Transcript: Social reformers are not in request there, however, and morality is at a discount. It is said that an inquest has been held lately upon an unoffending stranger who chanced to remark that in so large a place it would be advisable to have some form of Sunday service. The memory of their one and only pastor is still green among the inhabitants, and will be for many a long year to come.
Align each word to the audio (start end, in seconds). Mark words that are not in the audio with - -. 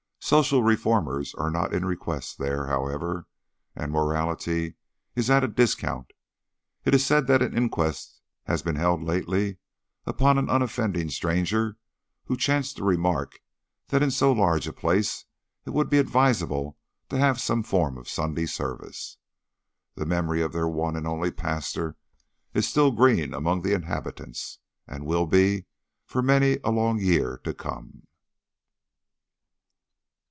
Social 0.23 0.63
reformers 0.63 1.33
are 1.35 1.51
not 1.51 1.73
in 1.73 1.83
request 1.83 2.37
there, 2.37 2.67
however, 2.67 3.27
and 3.75 3.91
morality 3.91 4.75
is 5.13 5.29
at 5.29 5.43
a 5.43 5.47
discount. 5.49 6.11
It 6.85 6.93
is 6.95 7.05
said 7.05 7.27
that 7.27 7.41
an 7.41 7.57
inquest 7.57 8.21
has 8.45 8.61
been 8.61 8.77
held 8.77 9.03
lately 9.03 9.57
upon 10.05 10.37
an 10.37 10.49
unoffending 10.49 11.09
stranger 11.09 11.75
who 12.25 12.37
chanced 12.37 12.77
to 12.77 12.85
remark 12.85 13.41
that 13.89 14.01
in 14.01 14.09
so 14.11 14.31
large 14.31 14.67
a 14.67 14.71
place 14.73 15.25
it 15.65 15.71
would 15.71 15.89
be 15.89 15.97
advisable 15.99 16.77
to 17.09 17.17
have 17.17 17.41
some 17.41 17.61
form 17.63 17.97
of 17.97 18.07
Sunday 18.07 18.45
service. 18.45 19.17
The 19.95 20.05
memory 20.05 20.41
of 20.41 20.53
their 20.53 20.67
one 20.67 20.95
and 20.95 21.07
only 21.07 21.31
pastor 21.31 21.97
is 22.53 22.65
still 22.69 22.91
green 22.91 23.33
among 23.33 23.63
the 23.63 23.73
inhabitants, 23.73 24.59
and 24.87 25.05
will 25.05 25.25
be 25.25 25.65
for 26.05 26.21
many 26.21 26.57
a 26.63 26.71
long 26.71 26.99
year 27.01 27.39
to 27.43 27.53
come. 27.53 28.03